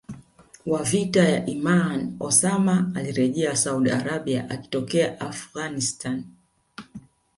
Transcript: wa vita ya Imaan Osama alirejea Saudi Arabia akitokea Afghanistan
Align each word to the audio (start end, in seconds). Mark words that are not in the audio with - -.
wa 0.71 0.81
vita 0.91 1.23
ya 1.29 1.45
Imaan 1.45 2.15
Osama 2.19 2.91
alirejea 2.95 3.55
Saudi 3.55 3.89
Arabia 3.89 4.49
akitokea 4.49 5.19
Afghanistan 5.21 6.23